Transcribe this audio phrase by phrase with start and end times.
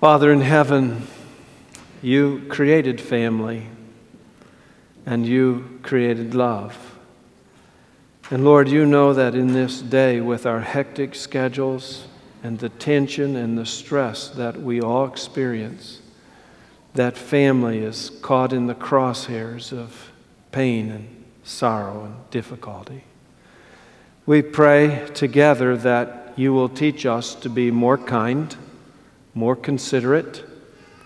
[0.00, 1.08] Father in heaven,
[2.02, 3.66] you created family
[5.04, 6.96] and you created love.
[8.30, 12.06] And Lord, you know that in this day, with our hectic schedules
[12.44, 16.00] and the tension and the stress that we all experience,
[16.94, 20.12] that family is caught in the crosshairs of
[20.52, 23.02] pain and sorrow and difficulty.
[24.26, 28.56] We pray together that you will teach us to be more kind
[29.34, 30.44] more considerate,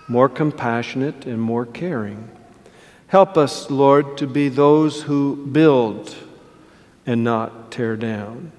[0.09, 2.31] more compassionate, and more caring.
[3.09, 6.15] Help us, Lord, to be those who build
[7.05, 8.53] and not tear down.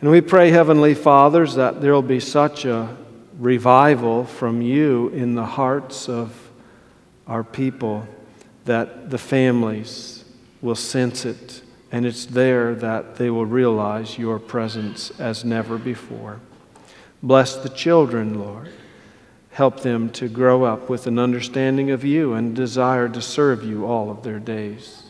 [0.00, 2.96] And we pray, Heavenly Fathers, that there will be such a
[3.38, 6.50] revival from you in the hearts of
[7.26, 8.06] our people
[8.64, 10.24] that the families
[10.60, 16.40] will sense it, and it's there that they will realize your presence as never before.
[17.22, 18.70] Bless the children, Lord.
[19.50, 23.86] Help them to grow up with an understanding of you and desire to serve you
[23.86, 25.04] all of their days.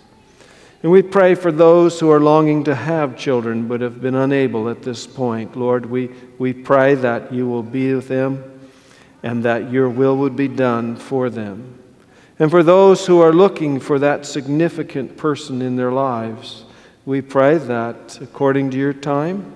[0.82, 4.68] And we pray for those who are longing to have children but have been unable
[4.68, 5.56] at this point.
[5.56, 8.60] Lord, we, we pray that you will be with them
[9.22, 11.78] and that your will would be done for them.
[12.38, 16.64] And for those who are looking for that significant person in their lives,
[17.06, 19.54] we pray that according to your time,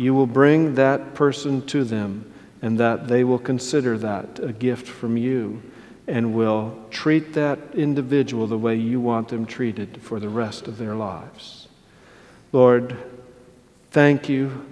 [0.00, 4.88] you will bring that person to them and that they will consider that a gift
[4.88, 5.62] from you
[6.08, 10.78] and will treat that individual the way you want them treated for the rest of
[10.78, 11.68] their lives.
[12.50, 12.96] Lord,
[13.90, 14.66] thank you.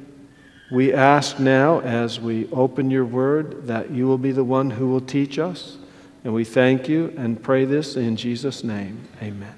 [0.73, 4.89] We ask now as we open your word that you will be the one who
[4.89, 5.77] will teach us.
[6.25, 9.07] And we thank you and pray this in Jesus' name.
[9.20, 9.58] Amen.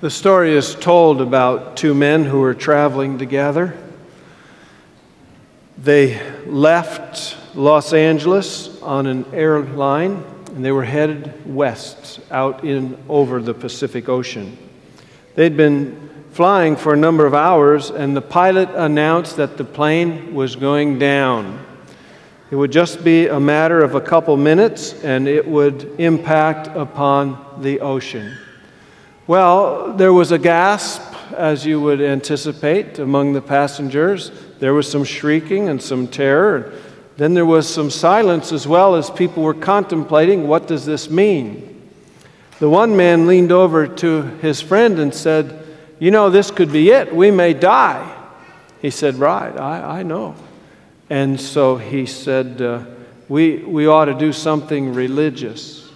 [0.00, 3.76] The story is told about two men who were traveling together.
[5.76, 10.22] They left Los Angeles on an airline
[10.54, 14.56] and they were headed west out in over the Pacific Ocean.
[15.34, 20.32] They'd been flying for a number of hours and the pilot announced that the plane
[20.32, 21.66] was going down.
[22.52, 27.62] It would just be a matter of a couple minutes and it would impact upon
[27.62, 28.38] the ocean.
[29.28, 31.02] Well, there was a gasp,
[31.36, 34.32] as you would anticipate, among the passengers.
[34.58, 36.72] There was some shrieking and some terror.
[37.18, 41.90] Then there was some silence as well as people were contemplating what does this mean?
[42.58, 45.62] The one man leaned over to his friend and said,
[45.98, 47.14] You know, this could be it.
[47.14, 48.10] We may die.
[48.80, 50.36] He said, Right, I, I know.
[51.10, 52.82] And so he said, uh,
[53.28, 55.86] we, we ought to do something religious.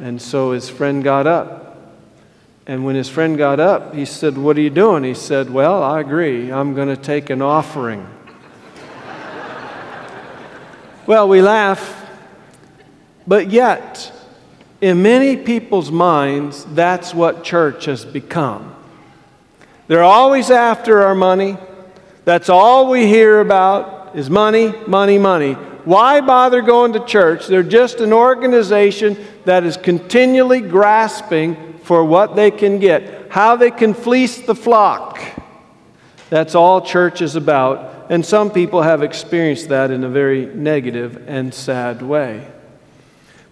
[0.00, 1.65] And so his friend got up
[2.66, 5.04] and when his friend got up, he said, What are you doing?
[5.04, 6.50] He said, Well, I agree.
[6.50, 8.04] I'm going to take an offering.
[11.06, 12.04] well, we laugh,
[13.24, 14.12] but yet,
[14.80, 18.74] in many people's minds, that's what church has become.
[19.86, 21.56] They're always after our money.
[22.24, 25.52] That's all we hear about is money, money, money.
[25.84, 27.46] Why bother going to church?
[27.46, 33.70] They're just an organization that is continually grasping for what they can get, how they
[33.70, 35.20] can fleece the flock.
[36.30, 38.10] That's all church is about.
[38.10, 42.44] And some people have experienced that in a very negative and sad way.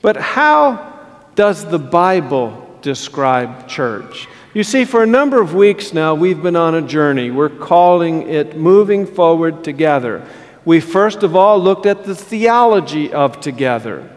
[0.03, 0.99] But how
[1.37, 4.27] does the Bible describe church?
[4.53, 7.31] You see, for a number of weeks now, we've been on a journey.
[7.31, 10.27] We're calling it Moving Forward Together.
[10.65, 14.11] We first of all looked at the theology of together.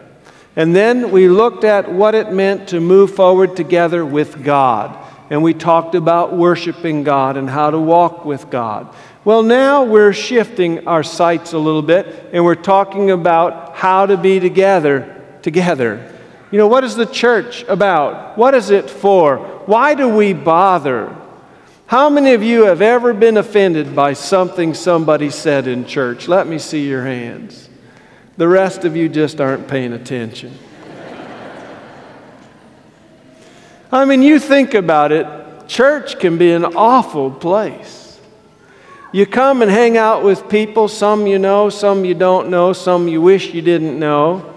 [0.58, 4.98] And then we looked at what it meant to move forward together with God.
[5.30, 8.92] And we talked about worshiping God and how to walk with God.
[9.24, 14.16] Well, now we're shifting our sights a little bit and we're talking about how to
[14.16, 16.12] be together, together.
[16.50, 18.36] You know, what is the church about?
[18.36, 19.36] What is it for?
[19.66, 21.16] Why do we bother?
[21.86, 26.26] How many of you have ever been offended by something somebody said in church?
[26.26, 27.67] Let me see your hands.
[28.38, 30.56] The rest of you just aren't paying attention.
[33.90, 35.26] I mean, you think about it,
[35.66, 38.20] church can be an awful place.
[39.10, 43.08] You come and hang out with people, some you know, some you don't know, some
[43.08, 44.54] you wish you didn't know.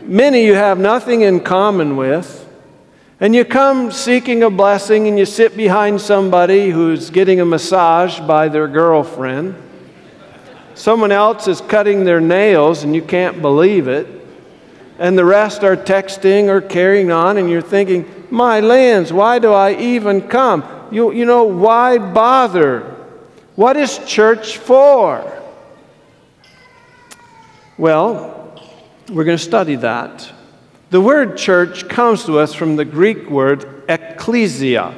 [0.00, 2.48] Many you have nothing in common with.
[3.20, 8.18] And you come seeking a blessing and you sit behind somebody who's getting a massage
[8.18, 9.54] by their girlfriend.
[10.78, 14.06] Someone else is cutting their nails and you can't believe it.
[15.00, 19.52] And the rest are texting or carrying on, and you're thinking, My lands, why do
[19.52, 20.62] I even come?
[20.92, 22.94] You, you know, why bother?
[23.56, 25.42] What is church for?
[27.76, 28.62] Well,
[29.08, 30.32] we're going to study that.
[30.90, 34.94] The word church comes to us from the Greek word ecclesia.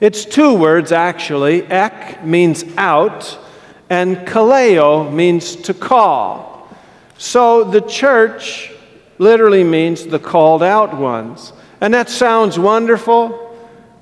[0.00, 1.62] It's two words actually.
[1.62, 3.38] Ek means out,
[3.90, 6.68] and kaleo means to call.
[7.16, 8.70] So the church
[9.18, 11.52] literally means the called out ones.
[11.80, 13.44] And that sounds wonderful.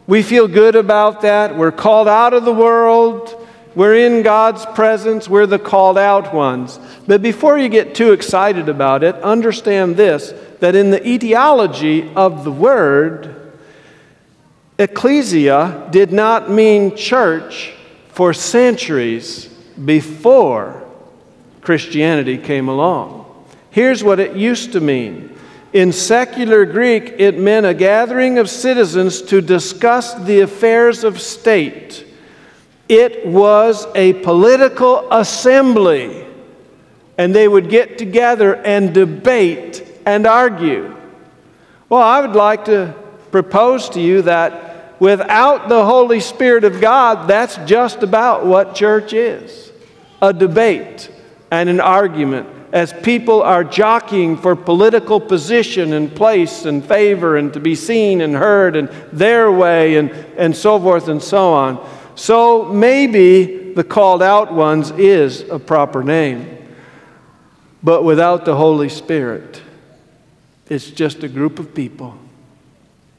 [0.06, 1.56] We feel good about that.
[1.56, 3.46] We're called out of the world.
[3.74, 5.28] We're in God's presence.
[5.28, 6.78] We're the called out ones.
[7.06, 12.44] But before you get too excited about it, understand this that in the etiology of
[12.44, 13.52] the word,
[14.78, 17.74] ecclesia did not mean church
[18.08, 19.50] for centuries
[19.84, 20.82] before
[21.61, 23.25] Christianity came along.
[23.70, 25.37] Here's what it used to mean
[25.76, 32.06] in secular Greek, it meant a gathering of citizens to discuss the affairs of state.
[32.88, 36.25] It was a political assembly,
[37.19, 40.96] and they would get together and debate and argue.
[41.90, 42.94] Well, I would like to
[43.31, 44.65] propose to you that
[44.98, 49.72] without the Holy Spirit of God, that's just about what church is
[50.22, 51.10] a debate
[51.50, 57.52] and an argument as people are jockeying for political position and place and favor and
[57.52, 61.88] to be seen and heard and their way and, and so forth and so on.
[62.16, 66.52] So maybe the called out ones is a proper name.
[67.82, 69.62] But without the Holy Spirit,
[70.69, 72.19] it's just a group of people.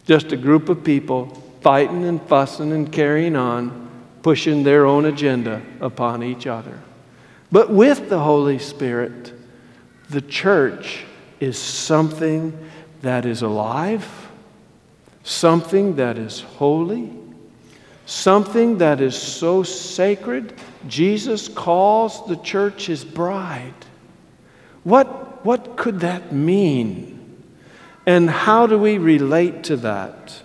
[0.06, 3.90] Just a group of people fighting and fussing and carrying on,
[4.22, 6.80] pushing their own agenda upon each other.
[7.52, 9.34] But with the Holy Spirit,
[10.10, 11.04] the church
[11.42, 12.58] is something
[13.02, 14.08] that is alive,
[15.26, 17.12] something that is holy,
[18.06, 20.54] something that is so sacred.
[20.88, 23.74] Jesus calls the church his bride.
[24.86, 27.44] What, what could that mean?
[28.06, 30.44] And how do we relate to that?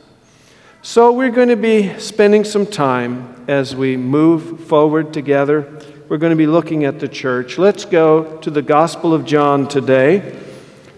[0.84, 5.80] So, we're going to be spending some time as we move forward together
[6.12, 7.56] we're going to be looking at the church.
[7.56, 10.38] Let's go to the Gospel of John today.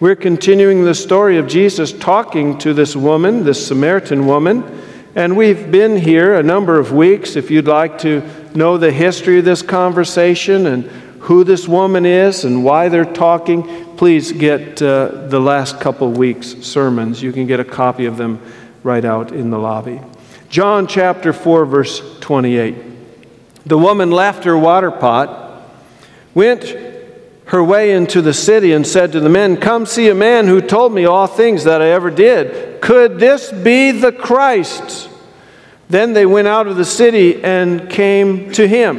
[0.01, 4.65] We're continuing the story of Jesus talking to this woman, this Samaritan woman.
[5.15, 7.37] And we've been here a number of weeks.
[7.37, 10.83] If you'd like to know the history of this conversation and
[11.21, 16.57] who this woman is and why they're talking, please get uh, the last couple weeks'
[16.67, 17.23] sermons.
[17.23, 18.41] You can get a copy of them
[18.85, 20.01] right out in the lobby.
[20.51, 22.77] John chapter 4, verse 28.
[23.67, 25.63] The woman left her water pot,
[26.35, 26.65] went
[27.47, 30.61] her way into the city, and said to the men, Come see a man who
[30.61, 32.83] told me all things that I ever did.
[32.83, 35.09] Could this be the Christ?
[35.89, 38.99] Then they went out of the city and came to him.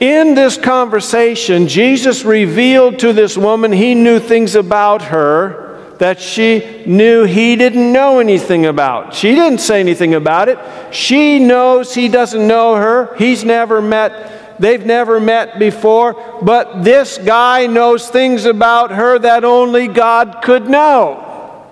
[0.00, 5.61] In this conversation, Jesus revealed to this woman he knew things about her
[6.02, 9.14] that she knew he didn't know anything about.
[9.14, 10.58] She didn't say anything about it.
[10.92, 13.14] She knows he doesn't know her.
[13.14, 16.14] He's never met, they've never met before.
[16.42, 21.68] But this guy knows things about her that only God could know.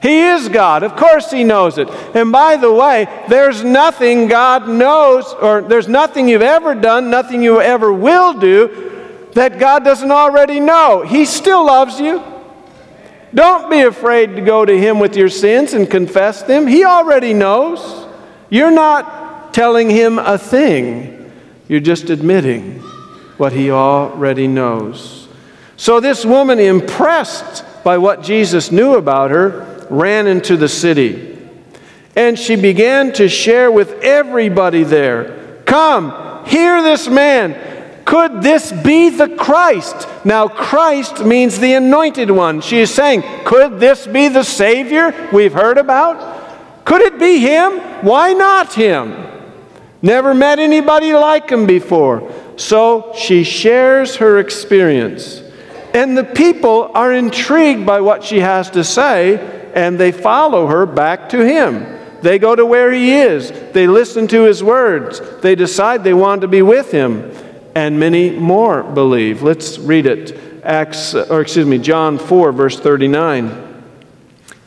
[0.00, 0.84] He is God.
[0.84, 1.90] Of course, He knows it.
[2.14, 7.42] And by the way, there's nothing God knows, or there's nothing you've ever done, nothing
[7.42, 11.02] you ever will do, that God doesn't already know.
[11.02, 12.22] He still loves you.
[13.34, 16.66] Don't be afraid to go to Him with your sins and confess them.
[16.66, 18.06] He already knows.
[18.48, 21.32] You're not telling Him a thing,
[21.68, 22.78] you're just admitting
[23.36, 25.28] what He already knows.
[25.76, 31.32] So, this woman, impressed by what Jesus knew about her, ran into the city.
[32.16, 37.73] And she began to share with everybody there Come, hear this man.
[38.04, 40.06] Could this be the Christ?
[40.24, 42.60] Now, Christ means the anointed one.
[42.60, 46.84] She is saying, Could this be the Savior we've heard about?
[46.84, 47.78] Could it be him?
[48.04, 49.26] Why not him?
[50.02, 52.30] Never met anybody like him before.
[52.56, 55.42] So she shares her experience.
[55.94, 60.84] And the people are intrigued by what she has to say, and they follow her
[60.84, 61.86] back to him.
[62.20, 63.50] They go to where he is.
[63.72, 65.20] They listen to his words.
[65.40, 67.30] They decide they want to be with him
[67.74, 69.42] and many more believe.
[69.42, 70.64] Let's read it.
[70.64, 73.72] Acts, or excuse me, John 4, verse 39.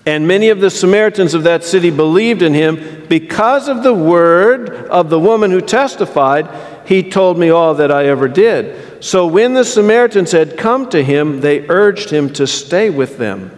[0.05, 4.69] And many of the Samaritans of that city believed in him because of the word
[4.69, 6.47] of the woman who testified,
[6.85, 9.03] He told me all that I ever did.
[9.03, 13.51] So when the Samaritans had come to him, they urged him to stay with them.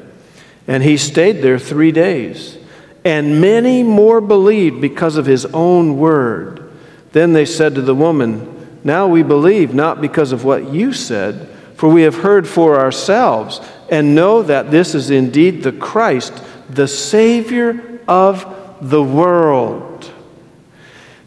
[0.68, 2.58] And he stayed there three days.
[3.06, 6.72] And many more believed because of his own word.
[7.12, 11.48] Then they said to the woman, Now we believe, not because of what you said,
[11.76, 16.88] for we have heard for ourselves, and know that this is indeed the Christ, the
[16.88, 20.12] Savior of the world.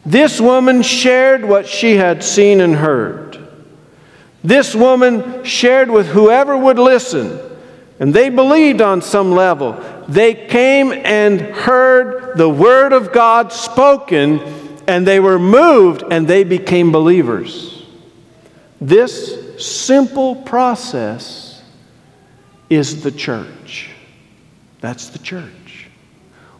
[0.05, 3.39] This woman shared what she had seen and heard.
[4.45, 7.39] This woman shared with whoever would listen,
[8.01, 9.73] and they believed on some level.
[10.09, 14.41] They came and heard the Word of God spoken,
[14.87, 17.85] and they were moved and they became believers.
[18.81, 21.63] This simple process
[22.69, 23.91] is the church.
[24.81, 25.89] That's the church.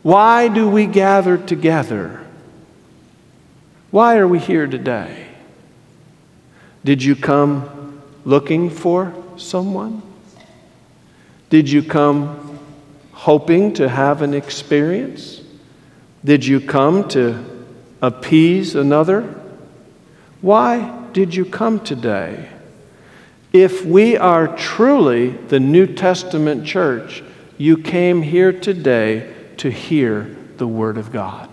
[0.03, 2.25] Why do we gather together?
[3.91, 5.27] Why are we here today?
[6.85, 10.03] Did you come looking for someone?
[11.51, 12.59] Did you come
[13.13, 15.41] hoping to have an experience?
[16.25, 17.52] Did you come to
[18.03, 19.23] appease another?
[20.43, 22.51] Why did you come today?
[23.53, 27.23] If we are truly the New Testament church,
[27.57, 31.49] you came here today to hear the Word of God.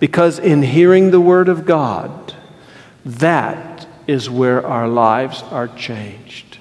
[0.00, 2.34] Because in hearing the Word of God,
[3.04, 6.58] that is where our lives are changed.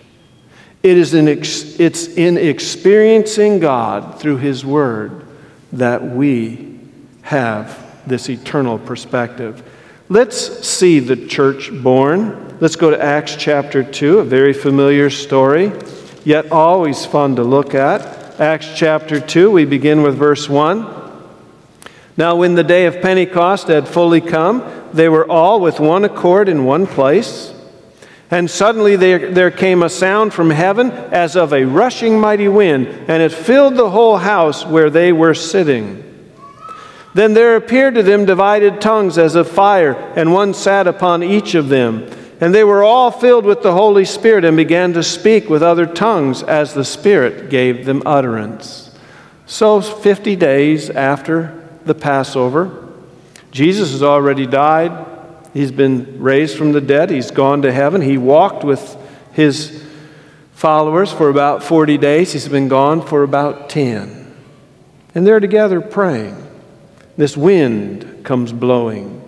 [0.84, 5.26] It is in ex- it's in experiencing God through His Word
[5.72, 6.80] that we
[7.24, 9.64] have this eternal perspective.
[10.10, 12.58] Let's see the church born.
[12.60, 15.72] Let's go to Acts chapter 2, a very familiar story,
[16.24, 18.40] yet always fun to look at.
[18.40, 20.88] Acts chapter 2, we begin with verse 1.
[22.16, 26.48] Now, when the day of Pentecost had fully come, they were all with one accord
[26.48, 27.54] in one place.
[28.30, 32.88] And suddenly there, there came a sound from heaven as of a rushing mighty wind,
[33.08, 36.13] and it filled the whole house where they were sitting.
[37.14, 41.54] Then there appeared to them divided tongues as of fire, and one sat upon each
[41.54, 42.10] of them.
[42.42, 45.86] And they were all filled with the Holy Spirit and began to speak with other
[45.86, 48.98] tongues as the Spirit gave them utterance.
[49.46, 52.90] So, 50 days after the Passover.
[53.52, 55.06] Jesus has already died.
[55.54, 57.12] He's been raised from the dead.
[57.12, 58.02] He's gone to heaven.
[58.02, 58.98] He walked with
[59.34, 59.84] his
[60.54, 62.34] followers for about 40 days.
[62.34, 64.36] He's been gone for about 10.
[65.14, 66.43] And they're together praying.
[67.16, 69.22] This wind comes blowing.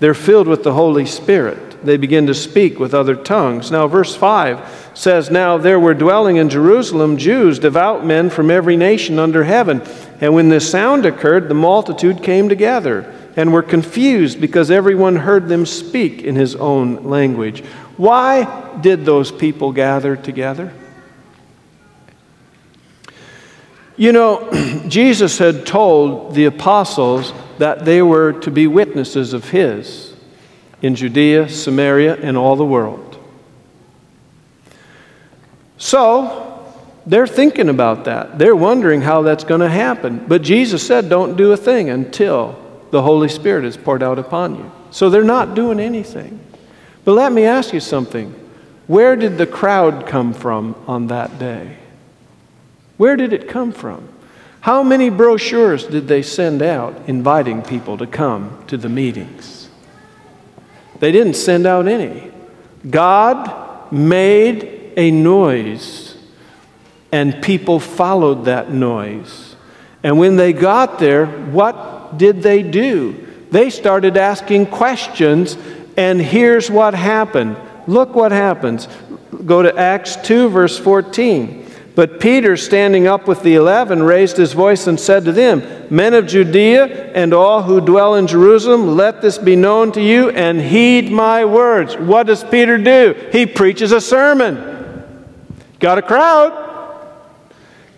[0.00, 1.84] They're filled with the Holy Spirit.
[1.84, 3.70] They begin to speak with other tongues.
[3.70, 8.76] Now, verse 5 says, Now there were dwelling in Jerusalem Jews, devout men from every
[8.76, 9.82] nation under heaven.
[10.20, 15.48] And when this sound occurred, the multitude came together and were confused because everyone heard
[15.48, 17.62] them speak in his own language.
[17.96, 20.72] Why did those people gather together?
[23.98, 24.48] You know,
[24.88, 30.14] Jesus had told the apostles that they were to be witnesses of his
[30.80, 33.18] in Judea, Samaria, and all the world.
[35.76, 36.48] So,
[37.06, 38.38] they're thinking about that.
[38.38, 40.24] They're wondering how that's going to happen.
[40.28, 42.56] But Jesus said, don't do a thing until
[42.90, 44.70] the Holy Spirit is poured out upon you.
[44.90, 46.38] So they're not doing anything.
[47.04, 48.32] But let me ask you something.
[48.86, 51.77] Where did the crowd come from on that day?
[52.98, 54.08] Where did it come from?
[54.60, 59.70] How many brochures did they send out inviting people to come to the meetings?
[60.98, 62.30] They didn't send out any.
[62.90, 66.16] God made a noise
[67.12, 69.56] and people followed that noise.
[70.02, 73.26] And when they got there, what did they do?
[73.50, 75.56] They started asking questions,
[75.96, 77.56] and here's what happened.
[77.86, 78.86] Look what happens.
[79.46, 81.67] Go to Acts 2, verse 14.
[81.98, 86.14] But Peter, standing up with the eleven, raised his voice and said to them, Men
[86.14, 90.60] of Judea and all who dwell in Jerusalem, let this be known to you and
[90.60, 91.96] heed my words.
[91.96, 93.16] What does Peter do?
[93.32, 95.02] He preaches a sermon.
[95.80, 96.66] Got a crowd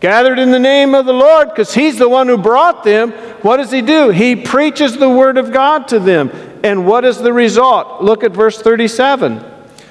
[0.01, 3.11] gathered in the name of the Lord because he's the one who brought them.
[3.43, 4.09] What does he do?
[4.09, 6.31] He preaches the word of God to them.
[6.65, 8.03] And what is the result?
[8.03, 9.45] Look at verse 37.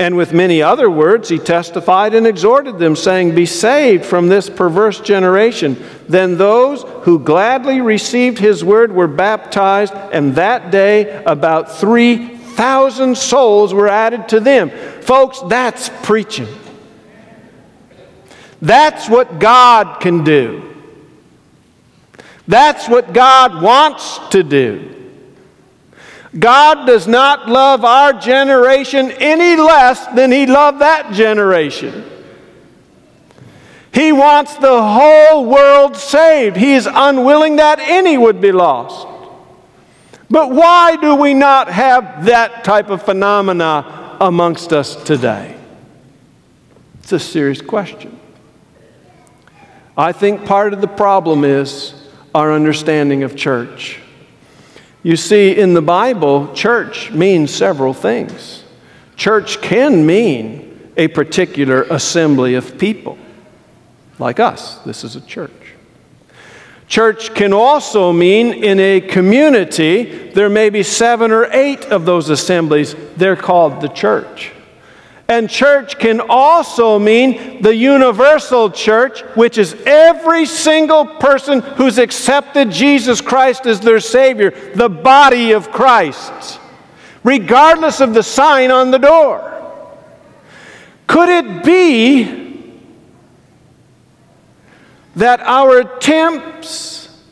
[0.00, 4.50] And with many other words, he testified and exhorted them, saying, Be saved from this
[4.50, 5.80] perverse generation.
[6.08, 13.16] Then those who gladly received his word were baptized, and that day about 3,000 3,000
[13.16, 14.68] souls were added to them.
[15.00, 16.46] Folks, that's preaching.
[18.60, 20.76] That's what God can do.
[22.46, 24.94] That's what God wants to do.
[26.38, 32.04] God does not love our generation any less than He loved that generation.
[33.92, 36.56] He wants the whole world saved.
[36.56, 39.06] He is unwilling that any would be lost.
[40.30, 45.56] But why do we not have that type of phenomena amongst us today?
[47.00, 48.18] It's a serious question.
[49.96, 51.94] I think part of the problem is
[52.32, 53.99] our understanding of church.
[55.02, 58.64] You see, in the Bible, church means several things.
[59.16, 63.18] Church can mean a particular assembly of people,
[64.18, 64.76] like us.
[64.80, 65.50] This is a church.
[66.86, 72.28] Church can also mean in a community, there may be seven or eight of those
[72.28, 72.96] assemblies.
[73.16, 74.52] They're called the church.
[75.30, 82.72] And church can also mean the universal church, which is every single person who's accepted
[82.72, 86.58] Jesus Christ as their Savior, the body of Christ,
[87.22, 89.46] regardless of the sign on the door.
[91.06, 92.74] Could it be
[95.14, 97.22] that our attempts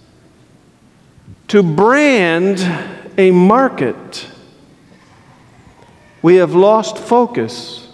[1.48, 2.60] to brand
[3.18, 4.28] a market,
[6.22, 7.86] we have lost focus?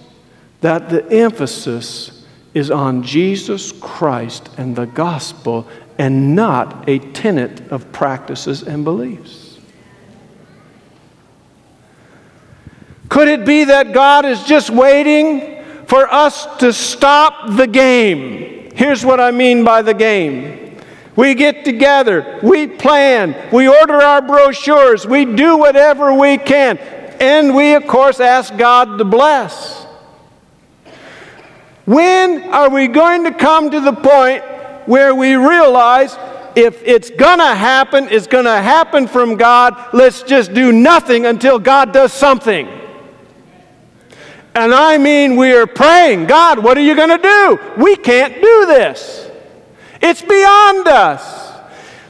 [0.65, 5.69] That the emphasis is on Jesus Christ and the gospel
[5.99, 9.59] and not a tenet of practices and beliefs.
[13.11, 18.71] Could it be that God is just waiting for us to stop the game?
[18.75, 20.79] Here's what I mean by the game.
[21.15, 26.79] We get together, we plan, we order our brochures, we do whatever we can,
[27.21, 29.84] and we, of course, ask God to bless.
[31.85, 34.43] When are we going to come to the point
[34.87, 36.17] where we realize
[36.57, 39.93] if it's going to happen, it's going to happen from God.
[39.93, 42.69] Let's just do nothing until God does something.
[44.55, 47.59] And I mean, we are praying, God, what are you going to do?
[47.77, 49.29] We can't do this.
[50.01, 51.53] It's beyond us.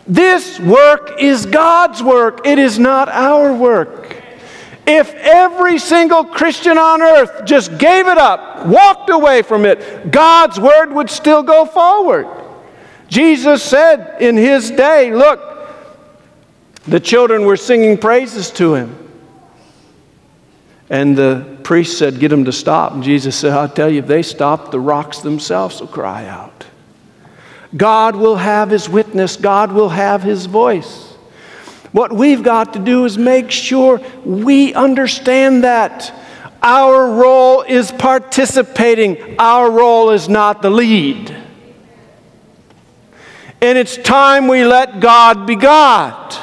[0.06, 4.22] This work is God's work, it is not our work.
[4.87, 10.61] If every single Christian on earth just gave it up, walked away from it, God's
[10.61, 12.29] word would still go forward.
[13.09, 15.40] Jesus said in his day, Look,
[16.87, 18.99] the children were singing praises to him.
[20.90, 22.92] And the priest said, Get them to stop.
[22.92, 26.66] And Jesus said, I'll tell you, if they stop, the rocks themselves will cry out.
[27.75, 31.13] God will have his witness, God will have his voice.
[31.94, 36.12] What we've got to do is make sure we understand that.
[36.61, 41.30] Our role is participating, our role is not the lead.
[43.62, 46.37] And it's time we let God be God.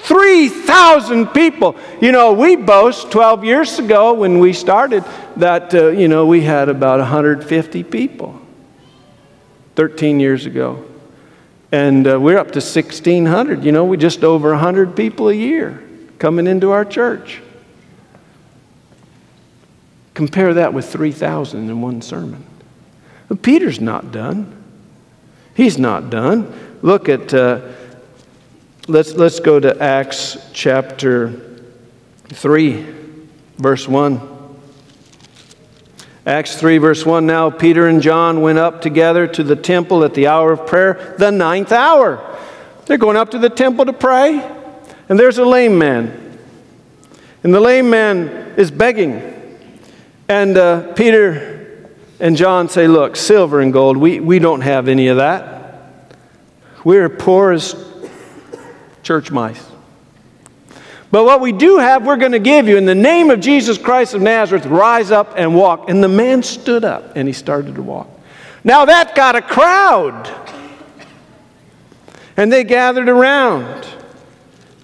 [0.00, 1.74] 3,000 people.
[2.02, 5.02] You know, we boast 12 years ago when we started
[5.36, 8.38] that, uh, you know, we had about 150 people.
[9.76, 10.84] 13 years ago.
[11.72, 13.64] And uh, we're up to 1,600.
[13.64, 15.82] You know, we just over 100 people a year
[16.18, 17.40] coming into our church.
[20.14, 22.44] Compare that with 3,000 in one sermon.
[23.28, 24.62] But Peter's not done.
[25.54, 26.78] He's not done.
[26.82, 27.72] Look at, uh,
[28.88, 31.58] let's, let's go to Acts chapter
[32.28, 32.86] 3,
[33.58, 34.35] verse 1.
[36.26, 40.14] Acts 3, verse 1 Now Peter and John went up together to the temple at
[40.14, 42.36] the hour of prayer, the ninth hour.
[42.86, 44.42] They're going up to the temple to pray,
[45.08, 46.38] and there's a lame man.
[47.44, 49.34] And the lame man is begging.
[50.28, 55.06] And uh, Peter and John say, Look, silver and gold, we, we don't have any
[55.06, 56.12] of that.
[56.82, 57.76] We're poor as
[59.04, 59.64] church mice.
[61.10, 62.76] But what we do have, we're going to give you.
[62.76, 65.88] In the name of Jesus Christ of Nazareth, rise up and walk.
[65.88, 68.08] And the man stood up and he started to walk.
[68.64, 70.30] Now that got a crowd.
[72.36, 73.86] And they gathered around.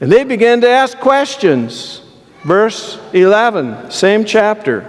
[0.01, 2.03] And they began to ask questions.
[2.45, 4.89] Verse 11, same chapter.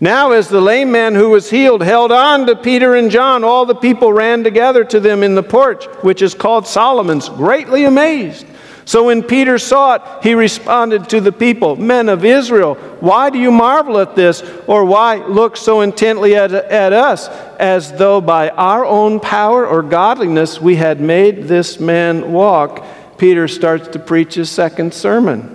[0.00, 3.64] Now, as the lame man who was healed held on to Peter and John, all
[3.64, 8.46] the people ran together to them in the porch, which is called Solomon's, greatly amazed.
[8.86, 13.38] So when Peter saw it, he responded to the people, Men of Israel, why do
[13.38, 14.42] you marvel at this?
[14.68, 17.26] Or why look so intently at, at us,
[17.58, 22.86] as though by our own power or godliness we had made this man walk?
[23.18, 25.52] Peter starts to preach his second sermon.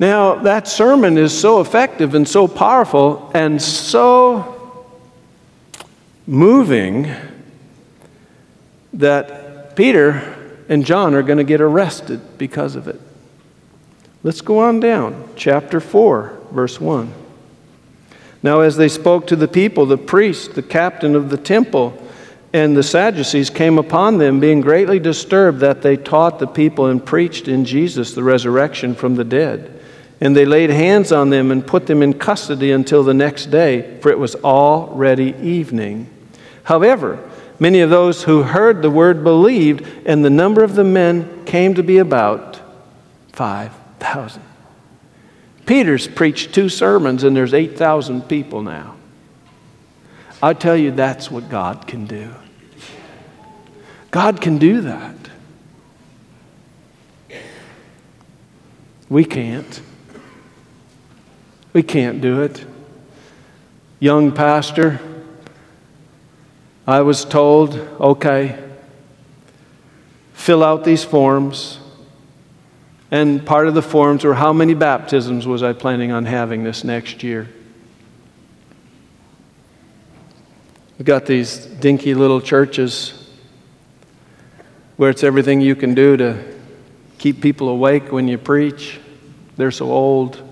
[0.00, 4.96] Now, that sermon is so effective and so powerful and so
[6.26, 7.14] moving
[8.94, 9.47] that
[9.78, 10.34] Peter
[10.68, 13.00] and John are going to get arrested because of it.
[14.24, 15.30] Let's go on down.
[15.36, 17.14] Chapter 4, verse 1.
[18.42, 21.96] Now, as they spoke to the people, the priest, the captain of the temple,
[22.52, 27.06] and the Sadducees came upon them, being greatly disturbed that they taught the people and
[27.06, 29.80] preached in Jesus the resurrection from the dead.
[30.20, 34.00] And they laid hands on them and put them in custody until the next day,
[34.00, 36.10] for it was already evening.
[36.64, 37.20] However,
[37.58, 41.74] many of those who heard the word believed, and the number of the men came
[41.74, 42.60] to be about
[43.32, 44.42] 5,000.
[45.66, 48.96] Peter's preached two sermons, and there's 8,000 people now.
[50.42, 52.32] I tell you, that's what God can do.
[54.10, 55.16] God can do that.
[59.08, 59.82] We can't.
[61.72, 62.64] We can't do it.
[64.00, 65.00] Young pastor,
[66.88, 68.58] I was told, okay,
[70.32, 71.80] fill out these forms.
[73.10, 76.84] And part of the forms were how many baptisms was I planning on having this
[76.84, 77.46] next year?
[80.96, 83.28] We've got these dinky little churches
[84.96, 86.42] where it's everything you can do to
[87.18, 88.98] keep people awake when you preach.
[89.58, 90.42] They're so old.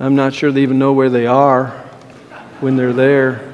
[0.00, 1.91] I'm not sure they even know where they are
[2.62, 3.52] when they're there.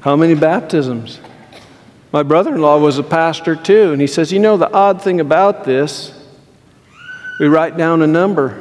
[0.00, 1.20] How many baptisms?
[2.12, 5.00] My brother in law was a pastor too, and he says, You know, the odd
[5.00, 6.12] thing about this,
[7.38, 8.60] we write down a number.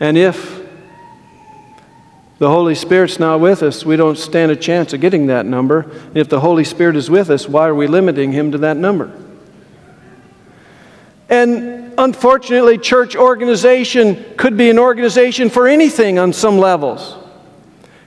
[0.00, 0.60] And if
[2.38, 5.80] the Holy Spirit's not with us, we don't stand a chance of getting that number.
[5.80, 8.76] And if the Holy Spirit is with us, why are we limiting Him to that
[8.76, 9.10] number?
[11.30, 17.16] And unfortunately, church organization could be an organization for anything on some levels.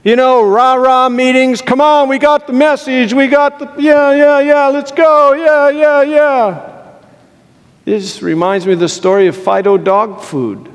[0.04, 4.14] You know, rah rah meetings, come on, we got the message, we got the, yeah,
[4.14, 6.96] yeah, yeah, let's go, yeah, yeah, yeah.
[7.84, 10.72] This reminds me of the story of Fido dog food.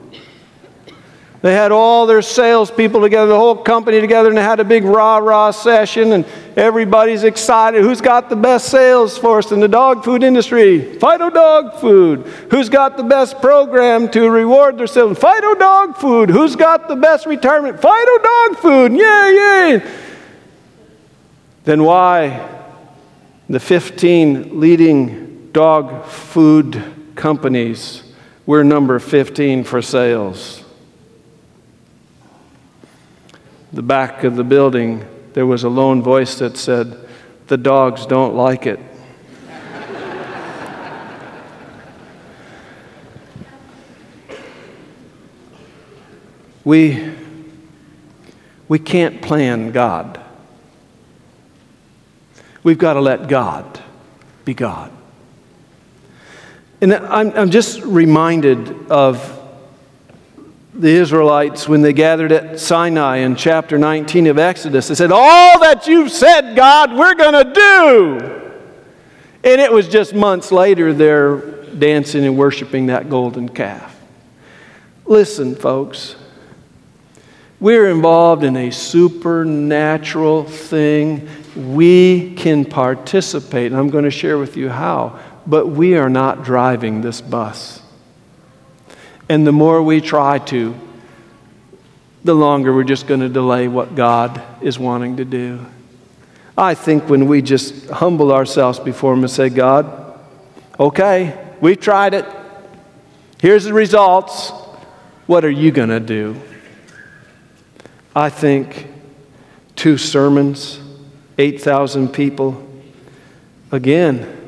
[1.40, 4.84] They had all their salespeople together, the whole company together, and they had a big
[4.84, 6.24] rah rah session, and
[6.56, 7.82] everybody's excited.
[7.82, 10.98] Who's got the best sales force in the dog food industry?
[10.98, 12.26] Fido Dog Food.
[12.50, 15.18] Who's got the best program to reward their sales?
[15.18, 16.30] Fido Dog Food.
[16.30, 17.80] Who's got the best retirement?
[17.80, 18.92] Fido Dog Food.
[18.92, 19.92] Yay, yay.
[21.64, 22.48] Then why
[23.48, 26.82] the 15 leading dog food
[27.14, 28.02] companies
[28.46, 30.64] were number 15 for sales?
[33.74, 36.96] the back of the building, there was a lone voice that said,
[37.48, 38.78] The dogs don't like it.
[46.64, 47.12] we,
[48.68, 50.20] we can't plan God.
[52.62, 53.82] We've got to let God
[54.44, 54.90] be God.
[56.80, 59.43] And I'm, I'm just reminded of
[60.74, 64.88] the Israelites when they gathered at Sinai in chapter 19 of Exodus.
[64.88, 68.44] They said, All that you've said, God, we're going to do.
[69.44, 71.38] And it was just months later they're
[71.78, 73.94] dancing and worshiping that golden calf.
[75.06, 76.16] Listen, folks,
[77.60, 81.28] we're involved in a supernatural thing.
[81.54, 86.42] We can participate, and I'm going to share with you how, but we are not
[86.42, 87.83] driving this bus.
[89.28, 90.74] And the more we try to,
[92.24, 95.64] the longer we're just going to delay what God is wanting to do.
[96.56, 100.18] I think when we just humble ourselves before Him and say, God,
[100.78, 102.26] okay, we've tried it.
[103.40, 104.50] Here's the results.
[105.26, 106.40] What are you going to do?
[108.14, 108.86] I think
[109.74, 110.78] two sermons,
[111.38, 112.66] 8,000 people.
[113.72, 114.43] Again,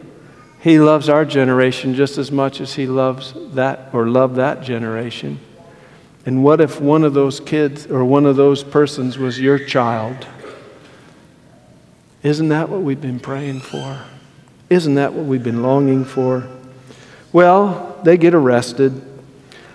[0.66, 5.38] he loves our generation just as much as he loves that or loved that generation.
[6.26, 10.26] And what if one of those kids or one of those persons was your child?
[12.24, 14.00] Isn't that what we've been praying for?
[14.68, 16.48] Isn't that what we've been longing for?
[17.32, 19.00] Well, they get arrested.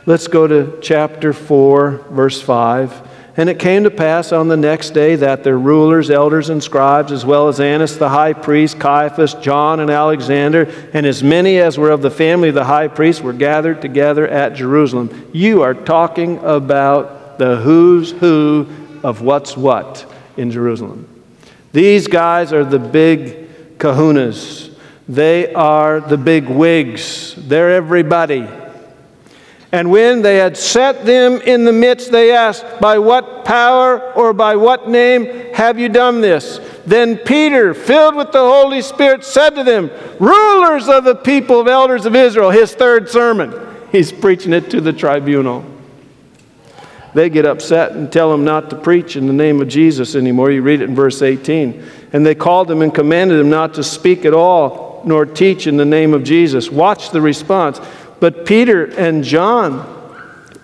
[0.06, 3.11] Let's go to chapter 4, verse 5.
[3.38, 7.14] And it came to pass on the next day that their rulers, elders, and scribes,
[7.14, 10.64] as well as Annas the high priest, Caiaphas, John, and Alexander,
[10.94, 14.28] and as many as were of the family of the high priest, were gathered together
[14.28, 15.30] at Jerusalem.
[15.34, 18.68] You are talking about the who's who
[19.02, 21.08] of what's what in Jerusalem.
[21.72, 24.78] These guys are the big kahunas.
[25.08, 27.36] They are the big wigs.
[27.38, 28.48] They're everybody.
[29.74, 34.34] And when they had set them in the midst, they asked, By what power or
[34.34, 36.60] by what name have you done this?
[36.86, 41.68] Then Peter, filled with the Holy Spirit, said to them, Rulers of the people of
[41.68, 43.54] elders of Israel, his third sermon.
[43.92, 45.66] He's preaching it to the tribunal.
[47.14, 50.52] They get upset and tell him not to preach in the name of Jesus anymore.
[50.52, 51.84] You read it in verse 18.
[52.14, 55.78] And they called him and commanded him not to speak at all, nor teach in
[55.78, 56.70] the name of Jesus.
[56.70, 57.80] Watch the response.
[58.22, 59.98] But Peter and John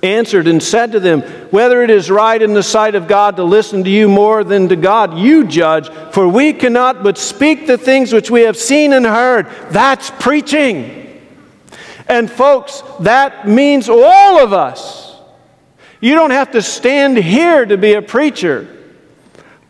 [0.03, 3.43] answered and said to them, Whether it is right in the sight of God to
[3.43, 7.77] listen to you more than to God, you judge, for we cannot but speak the
[7.77, 9.47] things which we have seen and heard.
[9.71, 11.19] That's preaching.
[12.07, 15.19] And folks, that means all of us.
[15.99, 18.67] You don't have to stand here to be a preacher.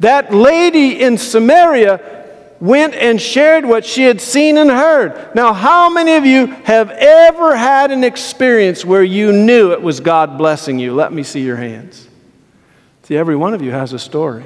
[0.01, 2.16] That lady in Samaria
[2.59, 5.35] went and shared what she had seen and heard.
[5.35, 9.99] Now, how many of you have ever had an experience where you knew it was
[9.99, 10.93] God blessing you?
[10.93, 12.07] Let me see your hands.
[13.03, 14.45] See, every one of you has a story.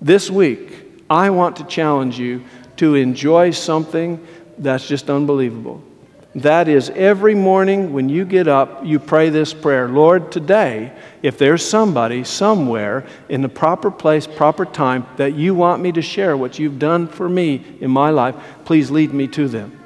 [0.00, 2.44] This week, I want to challenge you
[2.76, 4.24] to enjoy something
[4.58, 5.82] that's just unbelievable.
[6.36, 11.38] That is, every morning when you get up, you pray this prayer Lord, today, if
[11.38, 16.36] there's somebody somewhere in the proper place, proper time that you want me to share
[16.36, 19.76] what you've done for me in my life, please lead me to them.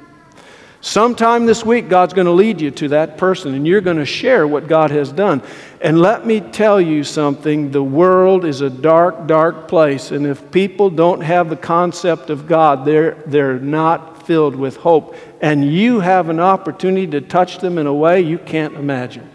[0.81, 4.05] Sometime this week, God's going to lead you to that person and you're going to
[4.05, 5.41] share what God has done.
[5.81, 10.11] And let me tell you something the world is a dark, dark place.
[10.11, 15.15] And if people don't have the concept of God, they're, they're not filled with hope.
[15.45, 19.29] And you have an opportunity to touch them in a way you can't imagine.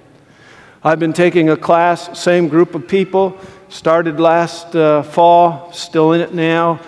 [0.83, 6.21] I've been taking a class, same group of people, started last uh, fall, still in
[6.21, 6.81] it now.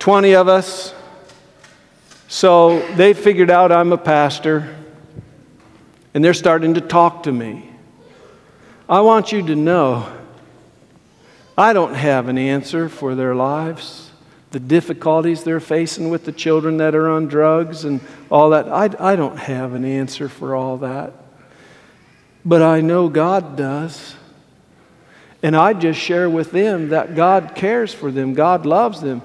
[0.00, 0.92] 20 of us.
[2.26, 4.74] So they figured out I'm a pastor,
[6.12, 7.70] and they're starting to talk to me.
[8.88, 10.12] I want you to know
[11.56, 14.01] I don't have an answer for their lives,
[14.52, 18.68] the difficulties they're facing with the children that are on drugs and all that.
[18.68, 21.12] I, I don't have an answer for all that.
[22.44, 24.14] But I know God does.
[25.42, 29.22] And I just share with them that God cares for them, God loves them,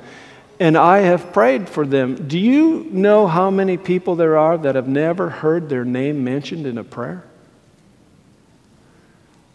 [0.59, 2.27] and I have prayed for them.
[2.27, 6.65] Do you know how many people there are that have never heard their name mentioned
[6.65, 7.23] in a prayer?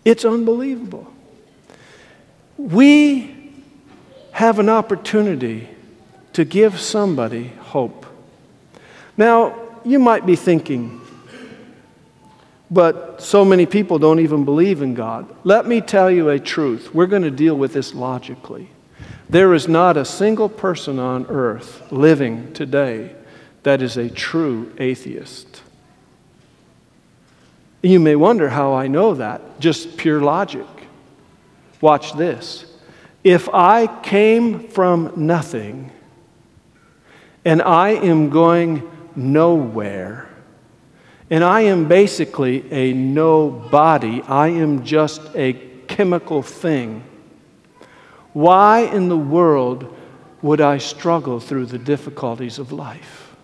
[0.04, 1.12] It's unbelievable.
[2.56, 3.41] We
[4.32, 5.68] have an opportunity
[6.32, 8.06] to give somebody hope.
[9.16, 11.00] Now, you might be thinking,
[12.70, 15.28] but so many people don't even believe in God.
[15.44, 16.94] Let me tell you a truth.
[16.94, 18.70] We're going to deal with this logically.
[19.28, 23.14] There is not a single person on earth living today
[23.62, 25.62] that is a true atheist.
[27.82, 30.66] You may wonder how I know that, just pure logic.
[31.80, 32.71] Watch this.
[33.24, 35.92] If I came from nothing
[37.44, 40.28] and I am going nowhere,
[41.32, 44.20] and I am basically a nobody.
[44.22, 45.54] I am just a
[45.88, 47.02] chemical thing.
[48.34, 49.96] Why in the world
[50.42, 53.34] would I struggle through the difficulties of life?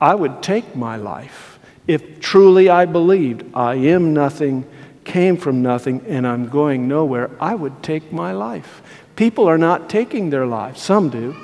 [0.00, 4.66] I would take my life if truly I believed I am nothing,
[5.04, 7.30] came from nothing, and I'm going nowhere.
[7.40, 8.82] I would take my life.
[9.16, 10.80] People are not taking their lives.
[10.80, 11.36] Some do.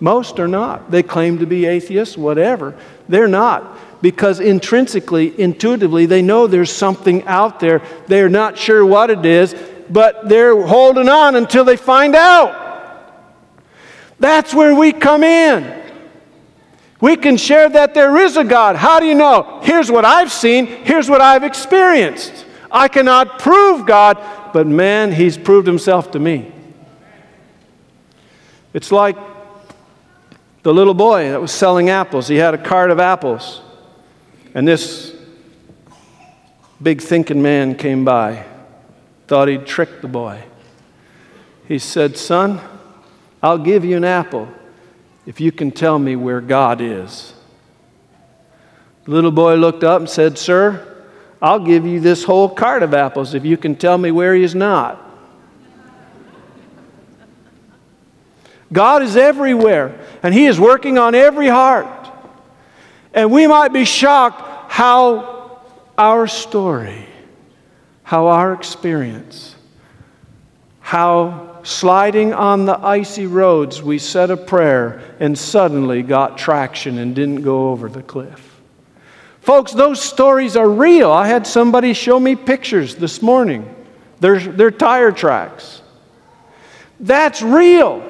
[0.00, 0.90] Most are not.
[0.90, 2.78] They claim to be atheists, whatever.
[3.08, 7.82] They're not because intrinsically, intuitively, they know there's something out there.
[8.06, 9.54] They're not sure what it is,
[9.90, 12.64] but they're holding on until they find out.
[14.18, 15.82] That's where we come in.
[17.00, 18.76] We can share that there is a God.
[18.76, 19.60] How do you know?
[19.62, 22.45] Here's what I've seen, here's what I've experienced.
[22.76, 26.52] I cannot prove God, but man, He's proved Himself to me.
[28.74, 29.16] It's like
[30.62, 32.28] the little boy that was selling apples.
[32.28, 33.62] He had a cart of apples.
[34.54, 35.16] And this
[36.82, 38.44] big thinking man came by,
[39.26, 40.42] thought he'd trick the boy.
[41.66, 42.60] He said, Son,
[43.42, 44.48] I'll give you an apple
[45.24, 47.32] if you can tell me where God is.
[49.04, 50.95] The little boy looked up and said, Sir,
[51.40, 54.42] I'll give you this whole cart of apples if you can tell me where he
[54.42, 55.06] is not.
[58.72, 61.86] God is everywhere, and He is working on every heart.
[63.14, 65.60] And we might be shocked how
[65.96, 67.06] our story,
[68.02, 69.54] how our experience,
[70.80, 77.14] how sliding on the icy roads, we said a prayer and suddenly got traction and
[77.14, 78.55] didn't go over the cliff.
[79.46, 81.12] Folks, those stories are real.
[81.12, 83.72] I had somebody show me pictures this morning.
[84.18, 85.82] They're, they're tire tracks.
[86.98, 88.02] That's real.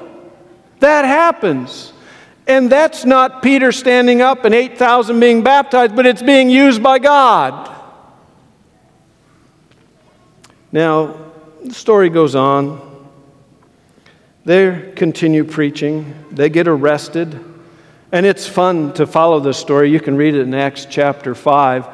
[0.79, 1.93] That happens.
[2.47, 6.97] And that's not Peter standing up and 8,000 being baptized, but it's being used by
[6.97, 7.71] God.
[10.71, 11.17] Now,
[11.63, 12.81] the story goes on.
[14.43, 17.39] They continue preaching, they get arrested,
[18.11, 19.91] and it's fun to follow this story.
[19.91, 21.87] You can read it in Acts chapter 5.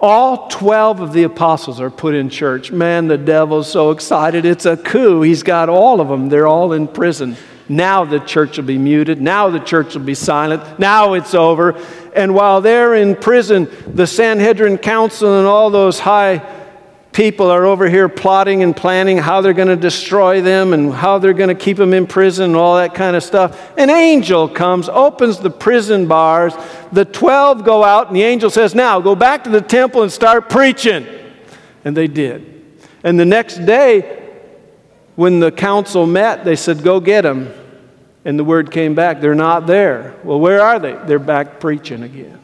[0.00, 2.72] All 12 of the apostles are put in church.
[2.72, 4.44] Man, the devil's so excited.
[4.44, 5.22] It's a coup.
[5.22, 7.36] He's got all of them, they're all in prison.
[7.68, 9.20] Now the church will be muted.
[9.20, 10.80] Now the church will be silent.
[10.80, 11.80] Now it's over.
[12.14, 16.61] And while they're in prison, the Sanhedrin Council and all those high
[17.12, 21.18] people are over here plotting and planning how they're going to destroy them and how
[21.18, 23.70] they're going to keep them in prison and all that kind of stuff.
[23.76, 26.54] An angel comes, opens the prison bars.
[26.90, 30.10] The 12 go out, and the angel says, Now go back to the temple and
[30.10, 31.06] start preaching.
[31.84, 32.48] And they did.
[33.04, 34.18] And the next day,
[35.16, 37.52] when the council met, they said, Go get them.
[38.24, 40.16] And the word came back, They're not there.
[40.24, 40.94] Well, where are they?
[41.06, 42.38] They're back preaching again.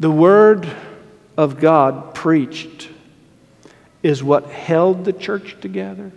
[0.00, 0.68] The word
[1.36, 2.88] of God preached
[4.02, 6.12] is what held the church together,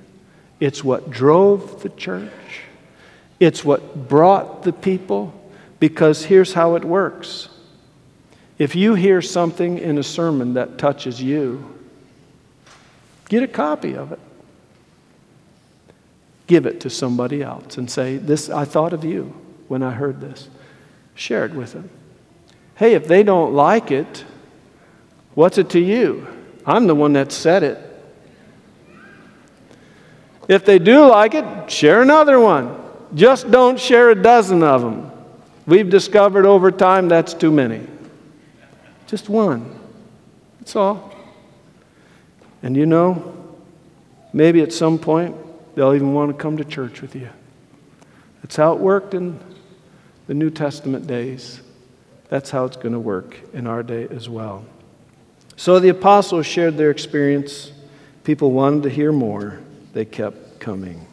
[0.60, 2.32] it's what drove the church,
[3.40, 5.34] it's what brought the people.
[5.80, 7.48] Because here's how it works
[8.60, 11.74] if you hear something in a sermon that touches you,
[13.30, 14.20] get a copy of it.
[16.48, 19.34] Give it to somebody else and say, This, I thought of you
[19.70, 20.50] when I heard this.
[21.16, 21.90] Share it with them.
[22.76, 24.26] Hey, if they don't like it,
[25.36, 26.28] What's it to you?
[26.66, 27.86] I'm the one that said it.
[30.48, 32.76] If they do like it, share another one.
[33.14, 35.12] Just don't share a dozen of them.
[35.68, 37.86] We've discovered over time that's too many.
[39.06, 39.80] Just one.
[40.60, 41.14] That's all.
[42.62, 43.36] And you know,
[44.34, 45.36] maybe at some point
[45.76, 47.30] they'll even want to come to church with you.
[48.42, 49.40] That's how it worked in
[50.28, 51.62] the New Testament days.
[52.30, 54.66] That's how it's going to work in our day as well.
[55.60, 57.74] So the apostles shared their experience.
[58.24, 59.60] People wanted to hear more.
[59.92, 61.06] They kept coming.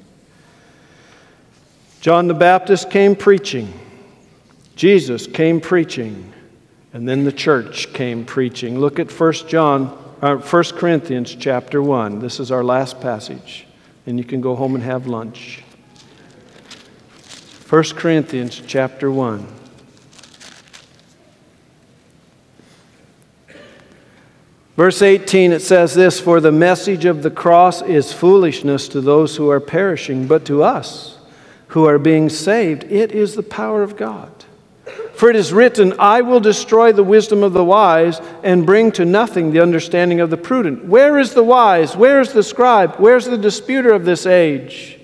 [2.01, 3.73] John the Baptist came preaching.
[4.77, 6.33] Jesus came preaching.
[6.93, 8.79] And then the church came preaching.
[8.79, 9.87] Look at 1 John,
[10.23, 12.21] uh, 1 Corinthians chapter 1.
[12.21, 13.67] This is our last passage.
[14.07, 15.65] And you can go home and have lunch.
[17.69, 19.66] 1 Corinthians chapter 1.
[24.77, 29.37] Verse 18, it says this For the message of the cross is foolishness to those
[29.37, 31.19] who are perishing, but to us
[31.69, 34.31] who are being saved, it is the power of God.
[35.15, 39.07] For it is written, I will destroy the wisdom of the wise and bring to
[39.07, 40.85] nothing the understanding of the prudent.
[40.85, 41.97] Where is the wise?
[41.97, 42.97] Where is the scribe?
[42.97, 44.96] Where's the disputer of this age?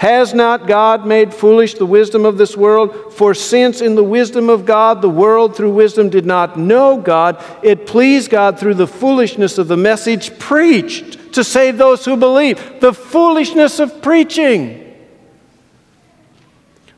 [0.00, 3.12] Has not God made foolish the wisdom of this world?
[3.12, 7.44] For since in the wisdom of God the world through wisdom did not know God,
[7.62, 12.80] it pleased God through the foolishness of the message preached to save those who believe.
[12.80, 14.96] The foolishness of preaching.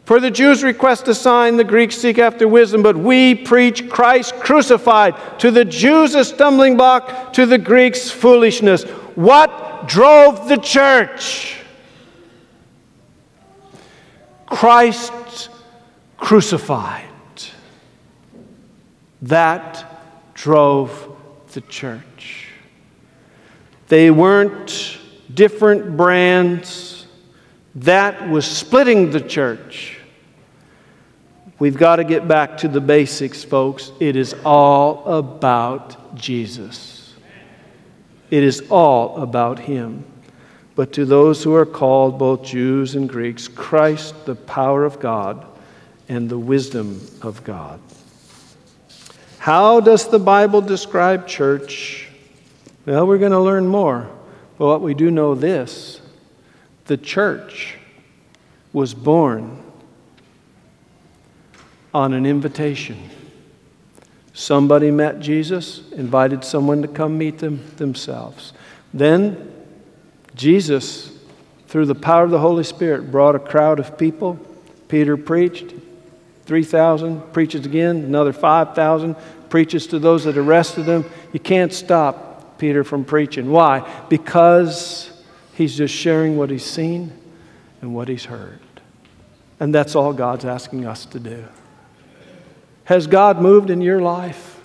[0.04, 4.36] For the Jews request a sign, the Greeks seek after wisdom, but we preach Christ
[4.36, 5.16] crucified.
[5.40, 8.84] To the Jews, a stumbling block, to the Greeks, foolishness.
[9.16, 11.56] What drove the church?
[14.52, 15.48] Christ
[16.18, 17.08] crucified.
[19.22, 21.16] That drove
[21.52, 22.48] the church.
[23.88, 24.98] They weren't
[25.32, 27.06] different brands.
[27.76, 29.98] That was splitting the church.
[31.58, 33.90] We've got to get back to the basics, folks.
[34.00, 37.14] It is all about Jesus.
[38.30, 40.04] It is all about Him.
[40.74, 45.46] But to those who are called, both Jews and Greeks, Christ, the power of God
[46.08, 47.80] and the wisdom of God.
[49.38, 52.08] How does the Bible describe church?
[52.86, 54.10] Well, we're going to learn more.
[54.56, 56.00] But what we do know this
[56.86, 57.76] the church
[58.72, 59.62] was born
[61.94, 63.10] on an invitation.
[64.32, 68.54] Somebody met Jesus, invited someone to come meet them themselves.
[68.94, 69.51] Then
[70.34, 71.10] Jesus,
[71.68, 74.38] through the power of the Holy Spirit, brought a crowd of people.
[74.88, 75.74] Peter preached,
[76.46, 79.16] 3,000, preaches again, another 5,000,
[79.48, 81.04] preaches to those that arrested him.
[81.32, 83.50] You can't stop Peter from preaching.
[83.50, 83.88] Why?
[84.08, 85.12] Because
[85.54, 87.12] He's just sharing what he's seen
[87.80, 88.60] and what he's heard.
[89.60, 91.44] And that's all God's asking us to do.
[92.84, 94.60] Has God moved in your life?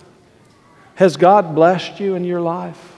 [0.96, 2.96] Has God blessed you in your life?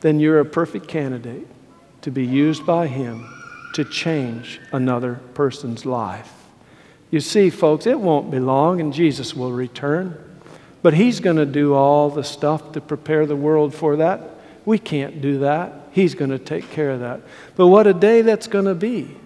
[0.00, 1.46] Then you're a perfect candidate
[2.02, 3.28] to be used by Him
[3.74, 6.32] to change another person's life.
[7.10, 10.16] You see, folks, it won't be long and Jesus will return.
[10.82, 14.20] But He's going to do all the stuff to prepare the world for that.
[14.64, 15.88] We can't do that.
[15.92, 17.20] He's going to take care of that.
[17.56, 19.16] But what a day that's going to be.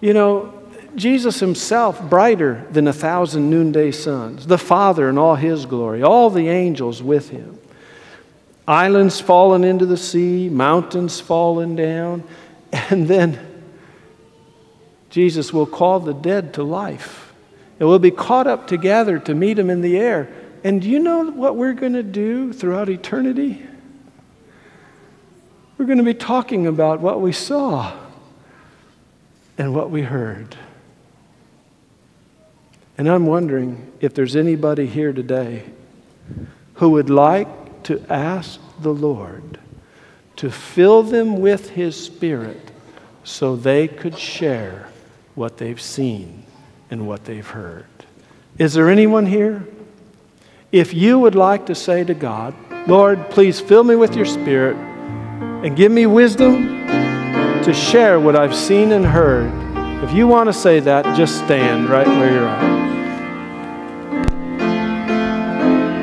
[0.00, 0.60] You know,
[0.96, 6.30] Jesus Himself, brighter than a thousand noonday suns, the Father in all His glory, all
[6.30, 7.58] the angels with Him.
[8.66, 12.24] Islands falling into the sea, mountains falling down,
[12.72, 13.38] and then
[15.10, 17.32] Jesus will call the dead to life.
[17.78, 20.28] And we'll be caught up together to meet Him in the air.
[20.64, 23.64] And do you know what we're going to do throughout eternity?
[25.76, 27.92] We're going to be talking about what we saw
[29.58, 30.56] and what we heard.
[32.96, 35.64] And I'm wondering if there's anybody here today
[36.74, 37.48] who would like
[37.84, 39.58] to ask the Lord
[40.36, 42.70] to fill them with His Spirit
[43.22, 44.88] so they could share
[45.34, 46.44] what they've seen
[46.90, 47.86] and what they've heard.
[48.58, 49.66] Is there anyone here?
[50.70, 52.54] If you would like to say to God,
[52.86, 56.84] Lord, please fill me with your Spirit and give me wisdom
[57.62, 59.50] to share what I've seen and heard,
[60.04, 62.83] if you want to say that, just stand right where you're at.